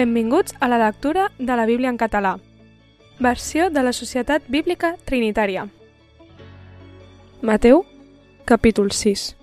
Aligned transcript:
Benvinguts 0.00 0.54
a 0.60 0.68
la 0.68 0.78
lectura 0.78 1.30
de 1.38 1.56
la 1.56 1.66
Bíblia 1.66 1.90
en 1.90 1.98
català. 1.98 2.38
Versió 3.18 3.68
de 3.68 3.82
la 3.82 3.92
Societat 3.92 4.46
Bíblica 4.48 4.94
Trinitària. 5.04 5.66
Mateu, 7.42 7.84
capítol 8.46 8.92
6 8.92 9.36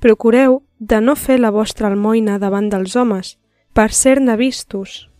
Procureu 0.00 0.62
de 0.78 1.02
no 1.02 1.16
fer 1.16 1.36
la 1.38 1.50
vostra 1.52 1.90
almoina 1.90 2.38
davant 2.38 2.70
dels 2.72 2.96
homes, 2.96 3.34
per 3.74 3.92
ser-ne 3.92 4.38
vistos. 4.40 5.10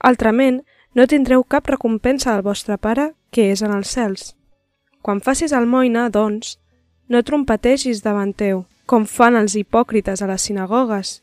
Altrament, 0.00 0.62
no 0.94 1.06
tindreu 1.06 1.44
cap 1.44 1.68
recompensa 1.68 2.32
del 2.32 2.46
vostre 2.48 2.78
Pare 2.78 3.10
que 3.30 3.50
és 3.52 3.60
en 3.60 3.76
els 3.76 3.92
cels. 3.92 4.32
Quan 5.02 5.20
facis 5.20 5.52
almoina, 5.52 6.08
doncs, 6.08 6.56
no 7.12 7.20
trompetegis 7.20 8.00
davant 8.00 8.32
teu, 8.32 8.64
com 8.86 9.04
fan 9.04 9.36
els 9.36 9.60
hipòcrites 9.60 10.24
a 10.24 10.32
les 10.32 10.48
sinagogues 10.48 11.18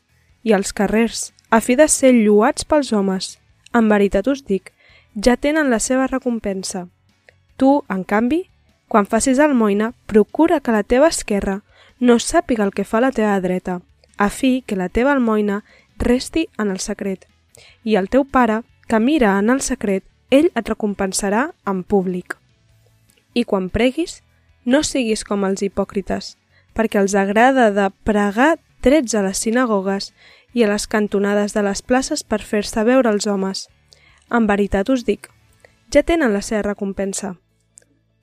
i 0.46 0.54
als 0.54 0.70
carrers, 0.72 1.32
a 1.50 1.60
fi 1.60 1.76
de 1.76 1.88
ser 1.88 2.12
lluats 2.14 2.64
pels 2.64 2.92
homes. 2.92 3.38
En 3.74 3.88
veritat 3.90 4.26
us 4.30 4.44
dic, 4.46 4.72
ja 5.14 5.36
tenen 5.36 5.70
la 5.70 5.80
seva 5.82 6.06
recompensa. 6.06 6.86
Tu, 7.56 7.82
en 7.90 8.04
canvi, 8.04 8.44
quan 8.88 9.06
facis 9.06 9.38
almoina, 9.38 9.92
procura 10.06 10.60
que 10.60 10.72
la 10.72 10.82
teva 10.82 11.10
esquerra 11.10 11.60
no 12.00 12.18
sàpiga 12.18 12.64
el 12.64 12.72
que 12.72 12.86
fa 12.86 13.02
la 13.02 13.12
teva 13.12 13.38
dreta, 13.40 13.80
a 14.16 14.28
fi 14.30 14.62
que 14.66 14.76
la 14.76 14.88
teva 14.88 15.12
almoina 15.12 15.64
resti 15.98 16.48
en 16.58 16.70
el 16.70 16.80
secret. 16.80 17.26
I 17.84 17.96
el 18.00 18.08
teu 18.08 18.24
pare, 18.24 18.62
que 18.88 18.98
mira 18.98 19.36
en 19.38 19.50
el 19.50 19.60
secret, 19.60 20.04
ell 20.30 20.50
et 20.54 20.68
recompensarà 20.68 21.50
en 21.66 21.82
públic. 21.84 22.36
I 23.34 23.44
quan 23.44 23.68
preguis, 23.70 24.22
no 24.64 24.82
siguis 24.82 25.22
com 25.24 25.44
els 25.44 25.62
hipòcrites, 25.62 26.36
perquè 26.74 27.00
els 27.02 27.14
agrada 27.14 27.70
de 27.74 27.90
pregar 28.06 28.56
trets 28.80 29.14
a 29.14 29.22
les 29.22 29.38
sinagogues 29.38 30.12
i 30.52 30.64
a 30.64 30.70
les 30.70 30.86
cantonades 30.86 31.54
de 31.54 31.62
les 31.62 31.82
places 31.82 32.24
per 32.24 32.40
fer-se 32.42 32.84
veure 32.84 33.10
els 33.10 33.26
homes. 33.26 33.68
En 34.30 34.46
veritat 34.46 34.88
us 34.90 35.04
dic, 35.06 35.28
ja 35.92 36.02
tenen 36.02 36.32
la 36.32 36.42
seva 36.42 36.62
recompensa. 36.70 37.36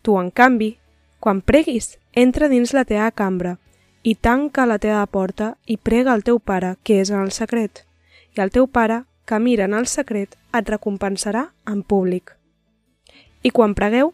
Tu, 0.02 0.16
en 0.20 0.32
canvi, 0.32 0.78
quan 1.20 1.42
preguis, 1.42 1.98
entra 2.14 2.48
dins 2.48 2.74
la 2.74 2.86
teva 2.86 3.10
cambra 3.12 3.58
i 4.04 4.16
tanca 4.16 4.66
la 4.66 4.78
teva 4.80 5.06
porta 5.12 5.56
i 5.66 5.76
prega 5.78 6.14
al 6.14 6.24
teu 6.24 6.40
pare, 6.40 6.76
que 6.84 7.02
és 7.02 7.12
en 7.12 7.20
el 7.20 7.34
secret. 7.36 7.84
I 8.38 8.42
el 8.42 8.54
teu 8.56 8.68
pare, 8.68 9.04
que 9.28 9.40
mira 9.40 9.66
en 9.66 9.74
el 9.76 9.88
secret, 9.92 10.38
et 10.56 10.70
recompensarà 10.70 11.50
en 11.68 11.82
públic. 11.84 12.32
I 13.44 13.52
quan 13.52 13.76
pregueu, 13.76 14.14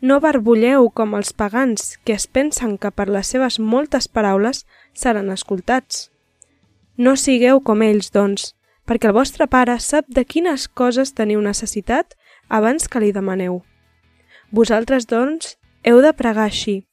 no 0.00 0.20
barbulleu 0.20 0.88
com 0.92 1.14
els 1.18 1.32
pagans 1.32 1.98
que 2.04 2.16
es 2.16 2.26
pensen 2.26 2.78
que 2.78 2.90
per 2.90 3.08
les 3.08 3.28
seves 3.28 3.58
moltes 3.60 4.08
paraules 4.08 4.64
seran 4.92 5.30
escoltats. 5.32 6.10
No 6.96 7.16
sigueu 7.16 7.60
com 7.60 7.82
ells, 7.82 8.12
doncs, 8.14 8.52
perquè 8.86 9.10
el 9.10 9.16
vostre 9.16 9.48
pare 9.50 9.78
sap 9.80 10.06
de 10.08 10.24
quines 10.24 10.68
coses 10.68 11.14
teniu 11.14 11.40
necessitat 11.42 12.14
abans 12.48 12.86
que 12.88 13.00
li 13.02 13.10
demaneu. 13.12 13.62
Vosaltres, 14.54 15.08
doncs, 15.10 15.56
heu 15.82 16.00
de 16.04 16.12
pregar 16.12 16.46
així. 16.46 16.84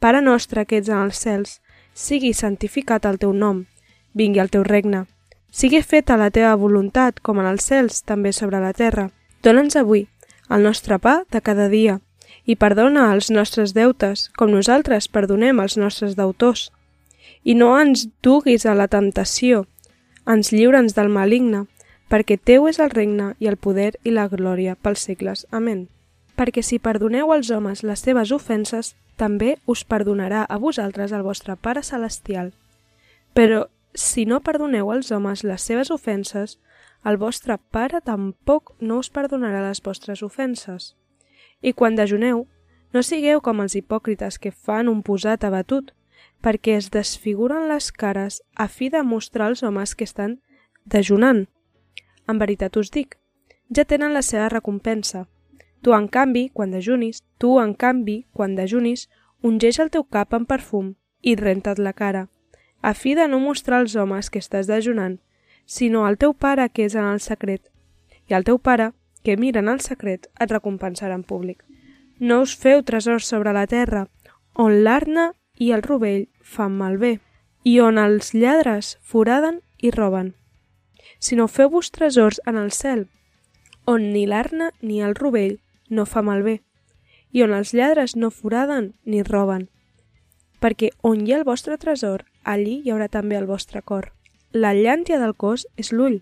Pare 0.00 0.20
nostre 0.20 0.66
que 0.66 0.80
ets 0.80 0.90
en 0.90 1.00
els 1.06 1.22
cels, 1.24 1.60
sigui 1.94 2.34
santificat 2.34 3.06
el 3.08 3.18
teu 3.18 3.32
nom, 3.32 3.64
vingui 4.12 4.40
el 4.40 4.50
teu 4.52 4.64
regne. 4.64 5.06
Sigui 5.50 5.80
feta 5.82 6.16
la 6.16 6.30
teva 6.30 6.54
voluntat, 6.54 7.20
com 7.20 7.40
en 7.40 7.48
els 7.48 7.64
cels, 7.66 8.02
també 8.06 8.32
sobre 8.32 8.60
la 8.60 8.72
terra. 8.72 9.08
Dóna'ns 9.42 9.76
avui 9.76 10.06
el 10.50 10.62
nostre 10.66 10.98
pa 10.98 11.22
de 11.30 11.40
cada 11.40 11.68
dia 11.68 12.00
i 12.44 12.56
perdona 12.56 13.10
els 13.14 13.30
nostres 13.30 13.72
deutes, 13.74 14.28
com 14.36 14.50
nosaltres 14.50 15.08
perdonem 15.08 15.60
els 15.62 15.76
nostres 15.78 16.16
deutors. 16.18 16.70
I 17.44 17.54
no 17.54 17.72
ens 17.80 18.08
duguis 18.22 18.66
a 18.66 18.74
la 18.76 18.88
temptació, 18.88 19.64
ens 20.28 20.52
lliura'ns 20.52 20.94
del 20.96 21.08
maligne, 21.08 21.64
perquè 22.10 22.36
teu 22.36 22.66
és 22.68 22.80
el 22.82 22.90
regne 22.90 23.34
i 23.38 23.48
el 23.48 23.56
poder 23.56 23.94
i 24.04 24.12
la 24.12 24.28
glòria 24.28 24.76
pels 24.76 25.06
segles. 25.08 25.46
Amén. 25.50 25.88
Perquè 26.36 26.62
si 26.64 26.78
perdoneu 26.78 27.32
als 27.32 27.50
homes 27.50 27.84
les 27.84 28.02
seves 28.02 28.32
ofenses, 28.32 28.94
també 29.16 29.58
us 29.66 29.84
perdonarà 29.84 30.46
a 30.48 30.56
vosaltres 30.58 31.12
el 31.12 31.22
vostre 31.22 31.56
Pare 31.56 31.82
Celestial. 31.84 32.54
Però 33.34 33.66
si 33.94 34.24
no 34.24 34.40
perdoneu 34.40 34.90
als 34.90 35.10
homes 35.12 35.44
les 35.44 35.62
seves 35.62 35.90
ofenses, 35.90 36.58
el 37.04 37.16
vostre 37.16 37.58
Pare 37.70 38.00
tampoc 38.00 38.74
no 38.80 38.98
us 38.98 39.10
perdonarà 39.10 39.62
les 39.68 39.82
vostres 39.84 40.22
ofenses. 40.22 40.94
I 41.60 41.72
quan 41.72 41.96
dejuneu, 41.96 42.46
no 42.92 43.02
sigueu 43.02 43.40
com 43.40 43.60
els 43.60 43.76
hipòcrites 43.76 44.38
que 44.38 44.50
fan 44.52 44.88
un 44.88 45.02
posat 45.02 45.44
abatut, 45.44 45.92
perquè 46.42 46.76
es 46.78 46.90
desfiguren 46.90 47.68
les 47.68 47.90
cares 47.92 48.42
a 48.54 48.68
fi 48.68 48.88
de 48.88 49.02
mostrar 49.02 49.48
als 49.48 49.62
homes 49.62 49.94
que 49.94 50.04
estan 50.04 50.40
dejunant. 50.84 51.46
En 52.28 52.38
veritat 52.38 52.76
us 52.76 52.90
dic, 52.90 53.18
ja 53.68 53.84
tenen 53.84 54.14
la 54.14 54.22
seva 54.22 54.48
recompensa. 54.48 55.28
Tu, 55.82 55.94
en 55.94 56.08
canvi, 56.08 56.50
quan 56.52 56.70
dejunis, 56.70 57.22
tu, 57.38 57.58
en 57.60 57.74
canvi, 57.74 58.26
quan 58.32 58.56
dejunis, 58.56 59.08
ungeix 59.42 59.78
el 59.80 59.90
teu 59.90 60.04
cap 60.04 60.34
amb 60.36 60.48
perfum 60.48 60.94
i 61.22 61.36
renta't 61.36 61.80
la 61.80 61.92
cara, 61.92 62.28
a 62.82 62.94
fi 62.94 63.14
de 63.14 63.26
no 63.28 63.40
mostrar 63.40 63.80
als 63.80 63.96
homes 63.96 64.30
que 64.30 64.40
estàs 64.40 64.68
dejunant, 64.68 65.20
sinó 65.64 66.06
al 66.06 66.18
teu 66.18 66.34
pare 66.34 66.68
que 66.68 66.84
és 66.84 66.96
en 66.96 67.04
el 67.04 67.20
secret. 67.20 67.70
I 68.28 68.34
el 68.36 68.44
teu 68.44 68.58
pare, 68.58 68.92
que 69.22 69.36
mira 69.36 69.60
en 69.60 69.68
el 69.68 69.80
secret, 69.80 70.28
et 70.40 70.52
recompensarà 70.52 71.14
en 71.14 71.24
públic. 71.24 71.64
No 72.18 72.40
us 72.44 72.56
feu 72.56 72.82
tresors 72.82 73.28
sobre 73.28 73.52
la 73.52 73.66
terra, 73.66 74.08
on 74.54 74.82
l'arna 74.84 75.32
i 75.56 75.72
el 75.76 75.82
rovell 75.82 76.28
fan 76.42 76.76
malbé, 76.76 77.18
i 77.64 77.78
on 77.80 77.98
els 77.98 78.32
lladres 78.34 78.96
foraden 79.02 79.60
i 79.78 79.90
roben. 79.90 80.34
Sinó 81.18 81.48
feu-vos 81.48 81.90
tresors 81.90 82.40
en 82.46 82.56
el 82.56 82.72
cel, 82.72 83.08
on 83.84 84.12
ni 84.12 84.26
l'arna 84.26 84.70
ni 84.80 85.00
el 85.02 85.14
rovell 85.14 85.58
no 85.88 86.06
fa 86.06 86.22
malbé, 86.22 86.60
i 87.32 87.42
on 87.42 87.52
els 87.54 87.74
lladres 87.74 88.16
no 88.16 88.30
foraden 88.30 88.94
ni 89.04 89.22
roben. 89.22 89.68
Perquè 90.60 90.90
on 91.02 91.26
hi 91.26 91.32
ha 91.32 91.40
el 91.40 91.48
vostre 91.48 91.78
tresor, 91.78 92.24
allí 92.44 92.80
hi 92.84 92.92
haurà 92.92 93.08
també 93.08 93.36
el 93.36 93.48
vostre 93.48 93.82
cor. 93.82 94.12
La 94.52 94.74
llàntia 94.74 95.18
del 95.20 95.34
cos 95.34 95.66
és 95.76 95.92
l'ull. 95.92 96.20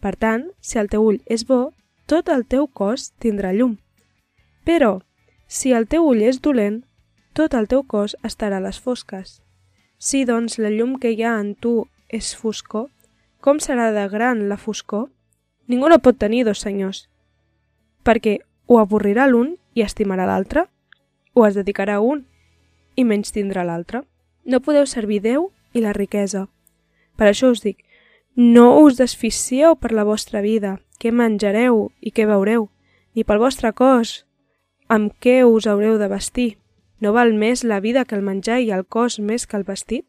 Per 0.00 0.14
tant, 0.16 0.50
si 0.60 0.78
el 0.78 0.88
teu 0.88 1.04
ull 1.04 1.20
és 1.26 1.46
bo, 1.48 1.72
tot 2.06 2.28
el 2.28 2.44
teu 2.46 2.66
cos 2.68 3.12
tindrà 3.20 3.52
llum. 3.52 3.78
Però, 4.64 5.00
si 5.46 5.72
el 5.72 5.88
teu 5.88 6.06
ull 6.08 6.22
és 6.22 6.40
dolent, 6.40 6.84
tot 7.32 7.54
el 7.54 7.68
teu 7.68 7.82
cos 7.82 8.16
estarà 8.22 8.60
a 8.60 8.64
les 8.64 8.80
fosques. 8.80 9.43
Si, 10.04 10.26
doncs, 10.28 10.58
la 10.60 10.68
llum 10.68 10.98
que 11.00 11.14
hi 11.14 11.22
ha 11.24 11.38
en 11.40 11.54
tu 11.56 11.86
és 12.12 12.34
foscor, 12.36 12.90
com 13.40 13.56
serà 13.56 13.86
de 13.94 14.02
gran 14.12 14.42
la 14.50 14.58
foscor? 14.60 15.06
Ningú 15.64 15.88
no 15.88 15.96
pot 16.04 16.18
tenir 16.20 16.42
dos 16.44 16.60
senyors, 16.60 17.06
perquè 18.04 18.34
o 18.68 18.76
avorrirà 18.82 19.24
l'un 19.30 19.54
i 19.72 19.80
estimarà 19.80 20.26
l'altre, 20.28 20.66
o 21.32 21.46
es 21.48 21.56
dedicarà 21.56 21.96
a 21.96 22.02
un 22.04 22.20
i 23.00 23.04
menys 23.08 23.32
tindrà 23.32 23.64
l'altre. 23.64 24.02
No 24.44 24.60
podeu 24.60 24.84
servir 24.84 25.22
Déu 25.24 25.48
i 25.72 25.80
la 25.80 25.94
riquesa. 25.96 26.50
Per 27.16 27.30
això 27.30 27.48
us 27.54 27.64
dic, 27.64 27.80
no 28.36 28.74
us 28.82 29.00
desficieu 29.00 29.72
per 29.72 29.94
la 29.96 30.04
vostra 30.04 30.44
vida, 30.44 30.82
què 31.00 31.14
menjareu 31.16 31.88
i 32.04 32.12
què 32.12 32.28
veureu, 32.28 32.68
ni 33.16 33.24
pel 33.24 33.40
vostre 33.40 33.72
cos, 33.72 34.26
amb 34.84 35.16
què 35.16 35.40
us 35.48 35.64
haureu 35.64 35.96
de 35.96 36.12
vestir. 36.12 36.50
No 37.04 37.10
val 37.12 37.34
més 37.36 37.66
la 37.68 37.82
vida 37.84 38.06
que 38.08 38.14
el 38.16 38.22
menjar 38.24 38.62
i 38.64 38.70
el 38.72 38.86
cos 38.88 39.18
més 39.20 39.42
que 39.44 39.58
el 39.58 39.66
vestit? 39.68 40.06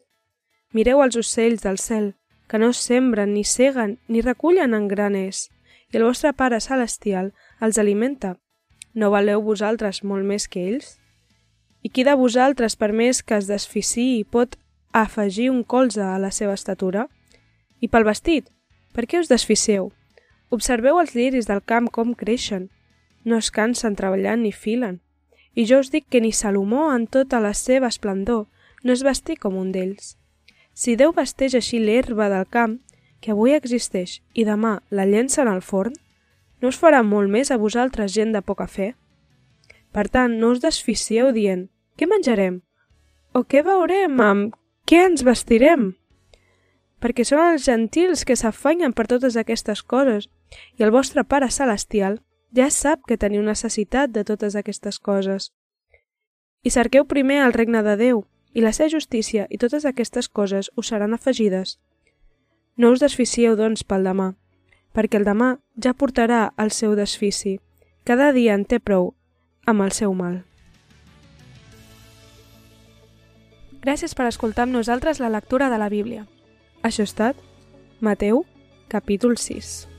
Mireu 0.72 1.02
els 1.04 1.18
ocells 1.20 1.60
del 1.60 1.76
cel, 1.76 2.14
que 2.48 2.56
no 2.56 2.70
sembren, 2.72 3.34
ni 3.34 3.44
seguen, 3.44 3.98
ni 4.08 4.22
recullen 4.24 4.72
en 4.72 4.86
graners, 4.88 5.50
i 5.92 6.00
el 6.00 6.06
vostre 6.06 6.32
Pare 6.32 6.56
Celestial 6.64 7.34
els 7.60 7.76
alimenta. 7.76 8.38
No 8.94 9.12
valeu 9.12 9.44
vosaltres 9.44 10.00
molt 10.08 10.24
més 10.24 10.48
que 10.48 10.64
ells? 10.70 10.96
I 11.84 11.92
qui 11.92 12.08
de 12.08 12.16
vosaltres, 12.16 12.80
per 12.80 12.94
més 12.96 13.20
que 13.20 13.36
es 13.36 13.52
desficiï, 13.52 14.24
pot 14.24 14.56
afegir 14.96 15.50
un 15.52 15.64
colze 15.68 16.00
a 16.00 16.16
la 16.16 16.32
seva 16.32 16.56
estatura? 16.56 17.10
I 17.84 17.92
pel 17.92 18.08
vestit, 18.08 18.48
per 18.96 19.04
què 19.04 19.20
us 19.20 19.28
desficeu? 19.28 19.92
Observeu 20.48 20.96
els 21.02 21.12
lliris 21.12 21.44
del 21.44 21.60
camp 21.60 21.92
com 21.92 22.16
creixen. 22.16 22.70
No 23.22 23.36
es 23.36 23.52
cansen 23.52 24.00
treballant 24.00 24.48
ni 24.48 24.56
filen. 24.56 25.02
I 25.56 25.64
jo 25.64 25.80
us 25.80 25.88
dic 25.90 26.04
que 26.12 26.20
ni 26.20 26.32
Salomó, 26.36 26.90
en 26.92 27.06
tota 27.08 27.40
la 27.40 27.54
seva 27.56 27.88
esplendor, 27.88 28.46
no 28.84 28.92
es 28.92 29.02
vestí 29.02 29.38
com 29.40 29.56
un 29.56 29.72
d'ells. 29.72 30.14
Si 30.76 30.98
Déu 31.00 31.14
vesteix 31.16 31.56
així 31.56 31.80
l'herba 31.80 32.28
del 32.28 32.44
camp, 32.52 32.76
que 33.24 33.32
avui 33.32 33.56
existeix 33.56 34.20
i 34.34 34.44
demà 34.44 34.82
la 34.92 35.06
llença 35.08 35.40
en 35.42 35.48
el 35.48 35.62
forn, 35.64 35.96
no 36.60 36.68
us 36.68 36.78
farà 36.80 37.00
molt 37.02 37.32
més 37.32 37.50
a 37.50 37.56
vosaltres 37.56 38.12
gent 38.12 38.36
de 38.36 38.42
poca 38.44 38.66
fe? 38.68 38.92
Per 39.96 40.04
tant, 40.12 40.36
no 40.36 40.52
us 40.52 40.60
desficieu 40.60 41.32
dient, 41.32 41.70
què 41.96 42.04
menjarem? 42.04 42.60
O 43.32 43.44
què 43.48 43.64
veurem 43.64 44.20
amb 44.20 44.56
què 44.84 45.00
ens 45.08 45.24
vestirem? 45.24 45.94
Perquè 47.00 47.24
són 47.24 47.40
els 47.40 47.64
gentils 47.64 48.24
que 48.28 48.36
s'afanyen 48.36 48.92
per 48.92 49.08
totes 49.08 49.40
aquestes 49.40 49.82
coses 49.82 50.28
i 50.76 50.84
el 50.84 50.92
vostre 50.92 51.24
Pare 51.24 51.48
Celestial 51.50 52.20
ja 52.54 52.70
sap 52.70 53.02
que 53.06 53.18
teniu 53.18 53.42
necessitat 53.42 54.10
de 54.10 54.24
totes 54.24 54.56
aquestes 54.56 54.98
coses. 54.98 55.52
I 56.62 56.70
cerqueu 56.70 57.06
primer 57.06 57.42
el 57.44 57.54
regne 57.54 57.82
de 57.82 57.96
Déu 57.96 58.24
i 58.54 58.62
la 58.64 58.72
seva 58.72 58.90
justícia 58.92 59.46
i 59.50 59.58
totes 59.58 59.84
aquestes 59.84 60.28
coses 60.28 60.70
us 60.76 60.88
seran 60.88 61.14
afegides. 61.14 61.78
No 62.76 62.90
us 62.92 63.00
desficieu, 63.00 63.56
doncs, 63.56 63.84
pel 63.84 64.04
demà, 64.04 64.34
perquè 64.92 65.20
el 65.20 65.24
demà 65.28 65.56
ja 65.82 65.94
portarà 65.94 66.52
el 66.56 66.70
seu 66.70 66.96
desfici. 66.96 67.58
Cada 68.04 68.32
dia 68.32 68.54
en 68.54 68.64
té 68.64 68.78
prou 68.80 69.14
amb 69.66 69.82
el 69.82 69.92
seu 69.92 70.14
mal. 70.14 70.44
Gràcies 73.86 74.16
per 74.18 74.26
escoltar 74.26 74.66
amb 74.66 74.74
nosaltres 74.74 75.20
la 75.22 75.30
lectura 75.30 75.70
de 75.70 75.78
la 75.78 75.90
Bíblia. 75.92 76.26
Això 76.82 77.04
ha 77.04 77.10
estat 77.10 77.44
Mateu, 78.00 78.44
capítol 78.88 79.36
6. 79.38 79.95